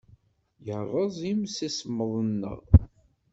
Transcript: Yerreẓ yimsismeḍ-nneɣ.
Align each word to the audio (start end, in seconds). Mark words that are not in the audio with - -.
Yerreẓ 0.65 1.15
yimsismeḍ-nneɣ. 1.27 2.59